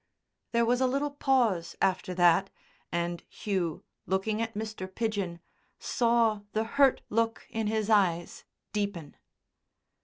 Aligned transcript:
There 0.51 0.65
was 0.65 0.81
a 0.81 0.87
little 0.87 1.11
pause 1.11 1.75
after 1.79 2.15
that, 2.15 2.49
and 2.91 3.21
Hugh, 3.29 3.83
looking 4.07 4.41
at 4.41 4.55
Mr. 4.55 4.87
Pidgen, 4.91 5.41
saw 5.77 6.41
the 6.53 6.63
hurt 6.63 7.03
look 7.11 7.45
in 7.51 7.67
his 7.67 7.87
eyes 7.87 8.43
deepen. 8.73 9.15